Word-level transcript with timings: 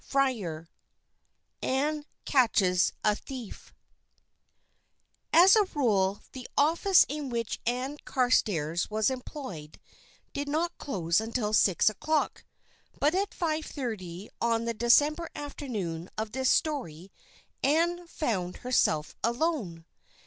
XXVIII 0.11 0.65
ANN 1.61 2.05
CATCHES 2.25 2.91
A 3.03 3.15
THIEF 3.17 3.71
AS 5.31 5.55
a 5.55 5.65
rule 5.75 6.23
the 6.31 6.47
office 6.57 7.05
in 7.07 7.29
which 7.29 7.61
Ann 7.67 7.97
Carstairs 8.03 8.89
was 8.89 9.11
employed 9.11 9.79
did 10.33 10.49
not 10.49 10.75
close 10.79 11.21
until 11.21 11.53
six 11.53 11.87
o'clock, 11.87 12.45
but 12.99 13.13
at 13.13 13.31
five 13.35 13.67
thirty 13.67 14.27
on 14.41 14.65
the 14.65 14.73
December 14.73 15.29
afternoon 15.35 16.09
of 16.17 16.31
this 16.31 16.49
story 16.49 17.11
Ann 17.61 18.07
found 18.07 18.57
herself 18.57 19.15
alone. 19.23 19.85